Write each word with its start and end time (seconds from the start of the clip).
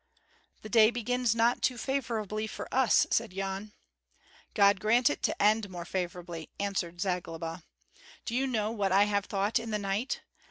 "The 0.63 0.69
day 0.69 0.89
begins 0.89 1.35
not 1.35 1.61
too 1.61 1.77
favorably 1.77 2.47
for 2.47 2.67
us," 2.73 3.05
said 3.11 3.31
Yan. 3.33 3.71
"God 4.55 4.79
grant 4.79 5.11
it 5.11 5.21
to 5.21 5.39
end 5.39 5.69
more 5.69 5.85
favorably," 5.85 6.49
answered 6.59 6.99
Zagloba. 6.99 7.63
"Do 8.25 8.33
you 8.33 8.47
know 8.47 8.71
what 8.71 8.91
I 8.91 9.03
have 9.03 9.25
thought 9.25 9.59
in 9.59 9.69
the 9.69 9.77
night? 9.77 10.21